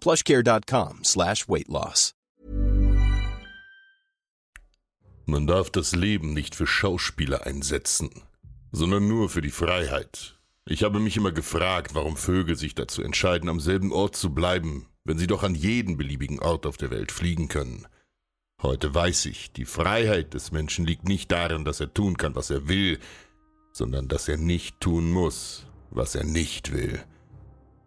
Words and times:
plushcare.com 0.00 1.04
slash 1.04 1.48
weight 1.48 1.68
loss. 1.68 2.14
Man 5.26 5.46
darf 5.46 5.68
das 5.68 5.94
Leben 5.94 6.32
nicht 6.32 6.54
für 6.54 6.66
Schauspieler 6.66 7.44
einsetzen, 7.44 8.08
sondern 8.72 9.08
nur 9.08 9.28
für 9.28 9.42
die 9.42 9.50
Freiheit. 9.50 10.38
Ich 10.64 10.82
habe 10.82 11.00
mich 11.00 11.18
immer 11.18 11.32
gefragt, 11.32 11.94
warum 11.94 12.16
Vögel 12.16 12.56
sich 12.56 12.74
dazu 12.74 13.02
entscheiden, 13.02 13.50
am 13.50 13.60
selben 13.60 13.92
Ort 13.92 14.16
zu 14.16 14.32
bleiben, 14.32 14.86
wenn 15.04 15.18
sie 15.18 15.26
doch 15.26 15.42
an 15.42 15.54
jeden 15.54 15.98
beliebigen 15.98 16.40
Ort 16.40 16.64
auf 16.64 16.78
der 16.78 16.90
Welt 16.90 17.12
fliegen 17.12 17.48
können. 17.48 17.86
Heute 18.62 18.94
weiß 18.94 19.26
ich, 19.26 19.52
die 19.52 19.66
Freiheit 19.66 20.34
des 20.34 20.50
Menschen 20.50 20.86
liegt 20.86 21.06
nicht 21.06 21.30
darin, 21.30 21.64
dass 21.64 21.80
er 21.80 21.92
tun 21.92 22.16
kann, 22.16 22.34
was 22.34 22.50
er 22.50 22.66
will, 22.66 22.98
sondern 23.72 24.08
dass 24.08 24.28
er 24.28 24.36
nicht 24.36 24.80
tun 24.80 25.10
muss, 25.10 25.66
was 25.90 26.14
er 26.14 26.24
nicht 26.24 26.72
will. 26.72 27.04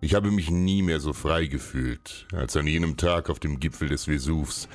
Ich 0.04 0.16
habe 0.16 0.32
mich 0.32 0.50
nie 0.50 0.82
mehr 0.82 1.00
so 1.00 1.14
frei 1.14 1.46
gefühlt, 1.46 2.28
als 2.34 2.58
an 2.58 2.66
jenem 2.66 2.98
Tag 2.98 3.30
auf 3.30 3.40
dem 3.40 3.60
Gipfel 3.60 3.88
des 3.88 4.06
Vesuvs, 4.06 4.68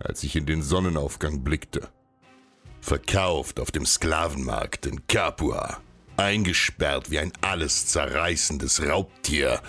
als 0.00 0.24
ich 0.24 0.34
in 0.34 0.44
den 0.44 0.60
Sonnenaufgang 0.60 1.44
blickte. 1.44 1.88
Verkauft 2.80 3.60
auf 3.60 3.70
dem 3.70 3.86
Sklavenmarkt 3.86 4.86
in 4.86 5.06
Capua, 5.06 5.78
eingesperrt 6.16 7.12
wie 7.12 7.20
ein 7.20 7.32
alles 7.42 7.86
zerreißendes 7.86 8.84
Raubtier, 8.84 9.62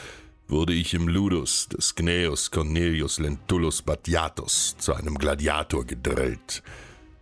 wurde 0.47 0.73
ich 0.73 0.95
im 0.95 1.07
Ludus 1.07 1.69
des 1.69 1.93
Gnaeus 1.93 2.49
Cornelius 2.49 3.19
Lentulus 3.19 3.83
Batiatus 3.83 4.77
zu 4.79 4.95
einem 4.95 5.19
Gladiator 5.19 5.85
gedrillt. 5.85 6.63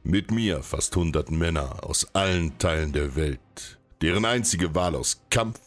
Mit 0.04 0.32
mir 0.32 0.64
fast 0.64 0.96
hundert 0.96 1.30
Männer 1.30 1.84
aus 1.84 2.08
allen 2.16 2.58
Teilen 2.58 2.94
der 2.94 3.18
Welt, 3.18 3.80
deren 4.02 4.24
einzige 4.24 4.74
Wahl 4.76 4.96
aus 4.96 5.20
Kampf 5.30 5.60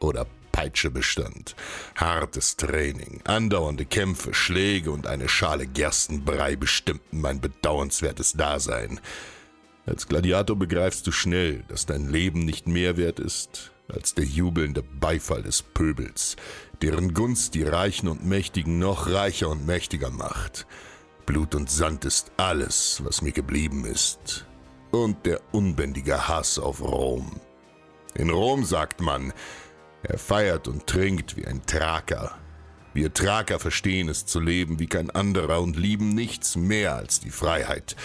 oder 0.00 0.26
Peitsche 0.54 0.92
bestand. 0.92 1.56
Hartes 1.96 2.56
Training, 2.56 3.20
andauernde 3.24 3.84
Kämpfe, 3.84 4.32
Schläge 4.32 4.92
und 4.92 5.08
eine 5.08 5.28
Schale 5.28 5.66
Gerstenbrei 5.66 6.54
bestimmten 6.54 7.20
mein 7.20 7.40
bedauernswertes 7.40 8.34
Dasein. 8.34 9.00
Als 9.84 10.06
Gladiator 10.06 10.56
begreifst 10.56 11.08
du 11.08 11.12
schnell, 11.12 11.64
dass 11.66 11.86
dein 11.86 12.08
Leben 12.08 12.44
nicht 12.44 12.68
mehr 12.68 12.96
wert 12.96 13.18
ist 13.18 13.72
als 13.88 14.14
der 14.14 14.24
jubelnde 14.24 14.82
Beifall 14.82 15.42
des 15.42 15.62
Pöbels, 15.62 16.36
deren 16.82 17.14
Gunst 17.14 17.54
die 17.54 17.64
Reichen 17.64 18.08
und 18.08 18.24
Mächtigen 18.24 18.78
noch 18.78 19.10
reicher 19.10 19.48
und 19.48 19.66
mächtiger 19.66 20.10
macht. 20.10 20.66
Blut 21.26 21.54
und 21.54 21.68
Sand 21.68 22.04
ist 22.04 22.32
alles, 22.36 23.02
was 23.04 23.22
mir 23.22 23.32
geblieben 23.32 23.84
ist. 23.84 24.46
Und 24.90 25.26
der 25.26 25.40
unbändige 25.52 26.28
Hass 26.28 26.58
auf 26.58 26.80
Rom. 26.80 27.40
In 28.14 28.30
Rom 28.30 28.64
sagt 28.64 29.00
man, 29.00 29.32
er 30.04 30.18
feiert 30.18 30.68
und 30.68 30.86
trinkt 30.86 31.36
wie 31.36 31.46
ein 31.46 31.64
Thraker. 31.66 32.36
Wir 32.92 33.12
Thraker 33.12 33.58
verstehen 33.58 34.08
es 34.08 34.24
zu 34.26 34.38
leben 34.38 34.78
wie 34.78 34.86
kein 34.86 35.10
anderer 35.10 35.60
und 35.60 35.76
lieben 35.76 36.10
nichts 36.10 36.56
mehr 36.56 36.94
als 36.94 37.20
die 37.20 37.30
Freiheit. 37.30 37.96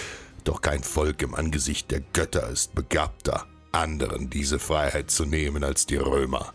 Doch 0.43 0.61
kein 0.61 0.83
Volk 0.83 1.21
im 1.21 1.35
Angesicht 1.35 1.91
der 1.91 2.01
Götter 2.01 2.49
ist 2.49 2.73
begabter, 2.73 3.45
anderen 3.71 4.29
diese 4.29 4.57
Freiheit 4.57 5.11
zu 5.11 5.25
nehmen 5.25 5.63
als 5.63 5.85
die 5.85 5.97
Römer. 5.97 6.53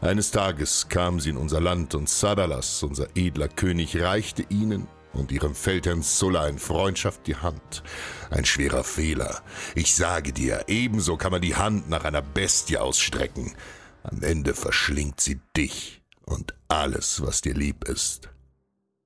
Eines 0.00 0.30
Tages 0.30 0.88
kamen 0.88 1.20
sie 1.20 1.30
in 1.30 1.36
unser 1.36 1.60
Land 1.60 1.94
und 1.94 2.08
Sadalas, 2.08 2.82
unser 2.82 3.06
edler 3.14 3.48
König, 3.48 4.00
reichte 4.00 4.44
ihnen 4.48 4.88
und 5.12 5.30
ihrem 5.30 5.54
Feldherrn 5.54 6.02
Sulla 6.02 6.48
in 6.48 6.58
Freundschaft 6.58 7.26
die 7.26 7.36
Hand. 7.36 7.82
Ein 8.30 8.44
schwerer 8.44 8.82
Fehler. 8.82 9.42
Ich 9.74 9.94
sage 9.94 10.32
dir, 10.32 10.64
ebenso 10.68 11.16
kann 11.16 11.32
man 11.32 11.42
die 11.42 11.56
Hand 11.56 11.90
nach 11.90 12.04
einer 12.04 12.22
Bestie 12.22 12.78
ausstrecken. 12.78 13.54
Am 14.02 14.22
Ende 14.22 14.54
verschlingt 14.54 15.20
sie 15.20 15.40
dich 15.56 16.02
und 16.24 16.54
alles, 16.68 17.22
was 17.22 17.40
dir 17.40 17.54
lieb 17.54 17.84
ist. 17.84 18.30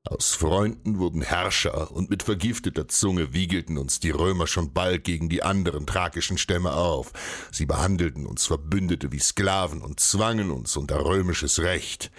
Aus 0.06 0.34
Freunden 0.34 0.98
wurden 0.98 1.22
Herrscher, 1.22 1.90
und 1.90 2.10
mit 2.10 2.22
vergifteter 2.22 2.88
Zunge 2.88 3.32
wiegelten 3.32 3.78
uns 3.78 4.00
die 4.00 4.10
Römer 4.10 4.46
schon 4.46 4.74
bald 4.74 5.04
gegen 5.04 5.30
die 5.30 5.42
anderen 5.42 5.86
thrakischen 5.86 6.36
Stämme 6.36 6.74
auf. 6.74 7.12
Sie 7.50 7.64
behandelten 7.64 8.26
uns 8.26 8.44
Verbündete 8.44 9.12
wie 9.12 9.18
Sklaven 9.18 9.80
und 9.80 10.00
zwangen 10.00 10.50
uns 10.50 10.76
unter 10.76 11.02
römisches 11.02 11.60
Recht. 11.60 12.10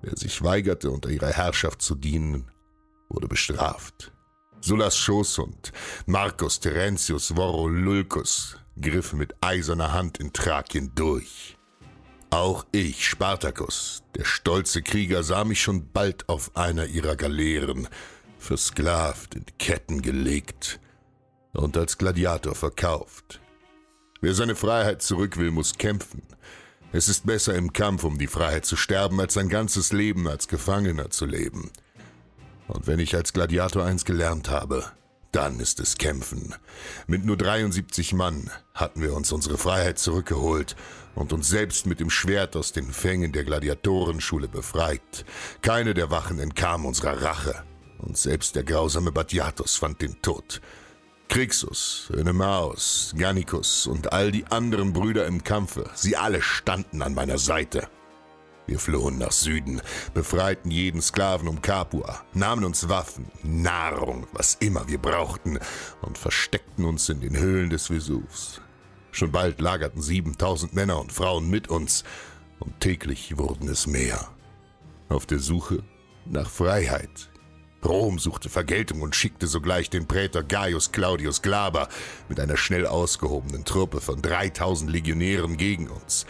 Wer 0.00 0.16
sich 0.16 0.42
weigerte, 0.42 0.90
unter 0.90 1.10
ihrer 1.10 1.30
Herrschaft 1.30 1.82
zu 1.82 1.94
dienen, 1.94 2.50
wurde 3.10 3.28
bestraft. 3.28 4.12
Sullas 4.62 4.96
Schoßhund, 4.96 5.72
Marcus 6.06 6.60
Terentius 6.60 7.34
Vorolulcus, 7.36 8.56
griff 8.80 9.12
mit 9.12 9.34
eiserner 9.42 9.92
Hand 9.92 10.16
in 10.18 10.32
Thrakien 10.32 10.94
durch. 10.94 11.58
Auch 12.30 12.64
ich, 12.70 13.08
Spartacus, 13.08 14.04
der 14.16 14.24
stolze 14.24 14.82
Krieger, 14.82 15.24
sah 15.24 15.44
mich 15.44 15.60
schon 15.60 15.90
bald 15.92 16.28
auf 16.28 16.56
einer 16.56 16.86
ihrer 16.86 17.16
Galeeren, 17.16 17.88
versklavt, 18.38 19.34
in 19.34 19.44
Ketten 19.58 20.00
gelegt 20.00 20.78
und 21.52 21.76
als 21.76 21.98
Gladiator 21.98 22.54
verkauft. 22.54 23.40
Wer 24.20 24.34
seine 24.34 24.54
Freiheit 24.54 25.02
zurück 25.02 25.38
will, 25.38 25.50
muss 25.50 25.76
kämpfen. 25.76 26.22
Es 26.92 27.08
ist 27.08 27.26
besser 27.26 27.54
im 27.56 27.72
Kampf 27.72 28.04
um 28.04 28.16
die 28.16 28.28
Freiheit 28.28 28.64
zu 28.64 28.76
sterben, 28.76 29.20
als 29.20 29.34
sein 29.34 29.48
ganzes 29.48 29.92
Leben 29.92 30.28
als 30.28 30.46
Gefangener 30.46 31.10
zu 31.10 31.26
leben. 31.26 31.70
Und 32.68 32.86
wenn 32.86 33.00
ich 33.00 33.16
als 33.16 33.32
Gladiator 33.32 33.84
eins 33.84 34.04
gelernt 34.04 34.50
habe, 34.50 34.84
dann 35.32 35.60
ist 35.60 35.80
es 35.80 35.96
Kämpfen. 35.96 36.54
Mit 37.06 37.24
nur 37.24 37.36
73 37.36 38.12
Mann 38.12 38.50
hatten 38.74 39.02
wir 39.02 39.14
uns 39.14 39.32
unsere 39.32 39.58
Freiheit 39.58 39.98
zurückgeholt 39.98 40.76
und 41.14 41.32
uns 41.32 41.48
selbst 41.48 41.86
mit 41.86 42.00
dem 42.00 42.10
Schwert 42.10 42.56
aus 42.56 42.72
den 42.72 42.92
Fängen 42.92 43.32
der 43.32 43.44
Gladiatorenschule 43.44 44.48
befreit. 44.48 45.24
Keine 45.62 45.94
der 45.94 46.10
Wachen 46.10 46.38
entkam 46.38 46.86
unserer 46.86 47.22
Rache, 47.22 47.62
und 47.98 48.16
selbst 48.16 48.56
der 48.56 48.64
grausame 48.64 49.12
Batiatus 49.12 49.76
fand 49.76 50.00
den 50.00 50.20
Tod. 50.22 50.60
Krixus, 51.28 52.10
Önemaus, 52.12 53.14
Gannicus 53.16 53.86
und 53.86 54.12
all 54.12 54.32
die 54.32 54.46
anderen 54.46 54.92
Brüder 54.92 55.26
im 55.26 55.44
Kampfe, 55.44 55.88
sie 55.94 56.16
alle 56.16 56.42
standen 56.42 57.02
an 57.02 57.14
meiner 57.14 57.38
Seite. 57.38 57.88
Wir 58.70 58.78
flohen 58.78 59.18
nach 59.18 59.32
Süden, 59.32 59.82
befreiten 60.14 60.70
jeden 60.70 61.02
Sklaven 61.02 61.48
um 61.48 61.60
Capua, 61.60 62.20
nahmen 62.34 62.62
uns 62.62 62.88
Waffen, 62.88 63.26
Nahrung, 63.42 64.28
was 64.32 64.54
immer 64.60 64.88
wir 64.88 64.98
brauchten, 64.98 65.58
und 66.02 66.16
versteckten 66.16 66.84
uns 66.84 67.08
in 67.08 67.20
den 67.20 67.36
Höhlen 67.36 67.68
des 67.70 67.88
Vesuvs. 67.88 68.60
Schon 69.10 69.32
bald 69.32 69.60
lagerten 69.60 70.00
7000 70.00 70.72
Männer 70.72 71.00
und 71.00 71.12
Frauen 71.12 71.50
mit 71.50 71.66
uns, 71.66 72.04
und 72.60 72.78
täglich 72.78 73.36
wurden 73.36 73.68
es 73.68 73.88
mehr. 73.88 74.28
Auf 75.08 75.26
der 75.26 75.40
Suche 75.40 75.82
nach 76.24 76.48
Freiheit. 76.48 77.28
Rom 77.84 78.20
suchte 78.20 78.50
Vergeltung 78.50 79.02
und 79.02 79.16
schickte 79.16 79.48
sogleich 79.48 79.90
den 79.90 80.06
Prätor 80.06 80.44
Gaius 80.44 80.92
Claudius 80.92 81.42
Glaber 81.42 81.88
mit 82.28 82.38
einer 82.38 82.56
schnell 82.56 82.86
ausgehobenen 82.86 83.64
Truppe 83.64 84.00
von 84.00 84.22
3000 84.22 84.88
Legionären 84.88 85.56
gegen 85.56 85.88
uns. 85.88 86.24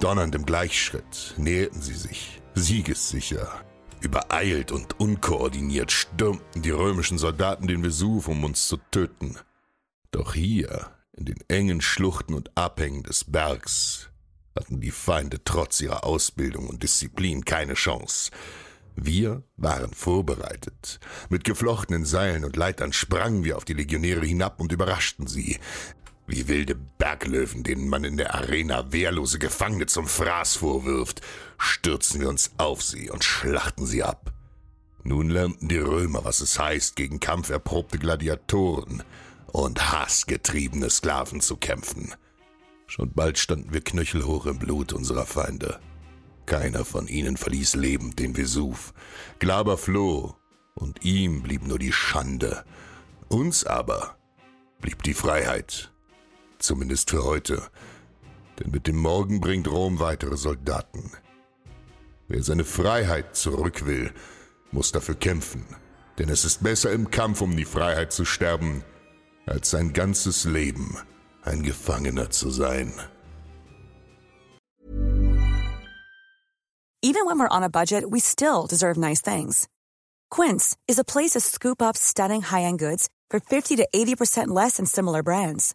Donnernd 0.00 0.34
im 0.34 0.46
Gleichschritt 0.46 1.34
näherten 1.36 1.80
sie 1.80 1.94
sich, 1.94 2.40
siegessicher. 2.54 3.64
Übereilt 4.00 4.72
und 4.72 4.98
unkoordiniert 4.98 5.92
stürmten 5.92 6.62
die 6.62 6.70
römischen 6.70 7.18
Soldaten 7.18 7.68
den 7.68 7.84
Vesuv, 7.84 8.26
um 8.26 8.42
uns 8.42 8.66
zu 8.66 8.78
töten. 8.90 9.38
Doch 10.10 10.34
hier, 10.34 10.90
in 11.12 11.24
den 11.24 11.38
engen 11.48 11.80
Schluchten 11.80 12.34
und 12.34 12.50
Abhängen 12.56 13.04
des 13.04 13.24
Bergs, 13.24 14.10
hatten 14.56 14.80
die 14.80 14.90
Feinde 14.90 15.44
trotz 15.44 15.80
ihrer 15.80 16.04
Ausbildung 16.04 16.68
und 16.68 16.82
Disziplin 16.82 17.44
keine 17.44 17.74
Chance. 17.74 18.30
Wir 18.94 19.42
waren 19.56 19.92
vorbereitet. 19.92 21.00
Mit 21.30 21.44
geflochtenen 21.44 22.04
Seilen 22.04 22.44
und 22.44 22.56
Leitern 22.56 22.92
sprangen 22.92 23.44
wir 23.44 23.56
auf 23.56 23.64
die 23.64 23.72
Legionäre 23.72 24.26
hinab 24.26 24.60
und 24.60 24.72
überraschten 24.72 25.26
sie. 25.26 25.58
Wie 26.32 26.48
wilde 26.48 26.74
Berglöwen, 26.74 27.62
denen 27.62 27.90
man 27.90 28.04
in 28.04 28.16
der 28.16 28.34
Arena 28.34 28.90
wehrlose 28.90 29.38
Gefangene 29.38 29.84
zum 29.84 30.06
Fraß 30.06 30.56
vorwirft, 30.56 31.20
stürzen 31.58 32.22
wir 32.22 32.30
uns 32.30 32.52
auf 32.56 32.82
sie 32.82 33.10
und 33.10 33.22
schlachten 33.22 33.84
sie 33.84 34.02
ab. 34.02 34.32
Nun 35.02 35.28
lernten 35.28 35.68
die 35.68 35.76
Römer, 35.76 36.24
was 36.24 36.40
es 36.40 36.58
heißt, 36.58 36.96
gegen 36.96 37.20
kampferprobte 37.20 37.98
Gladiatoren 37.98 39.02
und 39.48 39.92
hassgetriebene 39.92 40.88
Sklaven 40.88 41.42
zu 41.42 41.58
kämpfen. 41.58 42.14
Schon 42.86 43.12
bald 43.12 43.36
standen 43.36 43.74
wir 43.74 43.82
knöchelhoch 43.82 44.46
im 44.46 44.58
Blut 44.58 44.94
unserer 44.94 45.26
Feinde. 45.26 45.80
Keiner 46.46 46.86
von 46.86 47.08
ihnen 47.08 47.36
verließ 47.36 47.74
lebend 47.74 48.18
den 48.18 48.38
Vesuv. 48.38 48.94
Glaber 49.38 49.76
floh, 49.76 50.34
und 50.72 51.04
ihm 51.04 51.42
blieb 51.42 51.66
nur 51.66 51.78
die 51.78 51.92
Schande. 51.92 52.64
Uns 53.28 53.66
aber 53.66 54.16
blieb 54.80 55.02
die 55.02 55.12
Freiheit. 55.12 55.92
Zumindest 56.62 57.10
für 57.10 57.24
heute. 57.24 57.60
Denn 58.60 58.70
mit 58.70 58.86
dem 58.86 58.96
Morgen 58.96 59.40
bringt 59.40 59.66
Rom 59.66 59.98
weitere 59.98 60.36
Soldaten. 60.36 61.10
Wer 62.28 62.44
seine 62.44 62.64
Freiheit 62.64 63.34
zurück 63.34 63.84
will, 63.84 64.12
muss 64.70 64.92
dafür 64.92 65.16
kämpfen. 65.16 65.66
Denn 66.18 66.28
es 66.28 66.44
ist 66.44 66.62
besser 66.62 66.92
im 66.92 67.10
Kampf 67.10 67.40
um 67.40 67.56
die 67.56 67.64
Freiheit 67.64 68.12
zu 68.12 68.24
sterben, 68.24 68.84
als 69.44 69.70
sein 69.70 69.92
ganzes 69.92 70.44
Leben 70.44 70.96
ein 71.42 71.64
Gefangener 71.64 72.30
zu 72.30 72.50
sein. 72.50 72.94
Even 77.02 77.26
when 77.26 77.40
we're 77.40 77.48
on 77.50 77.64
a 77.64 77.68
budget, 77.68 78.08
we 78.08 78.20
still 78.20 78.68
deserve 78.68 78.96
nice 78.96 79.20
things. 79.20 79.68
Quince 80.30 80.76
is 80.86 81.00
a 81.00 81.04
place 81.04 81.32
to 81.32 81.40
scoop 81.40 81.82
up 81.82 81.96
stunning 81.96 82.42
high-end 82.42 82.78
goods 82.78 83.08
for 83.28 83.40
50 83.40 83.74
to 83.76 83.88
80% 83.92 84.48
less 84.54 84.76
than 84.76 84.86
similar 84.86 85.24
brands. 85.24 85.74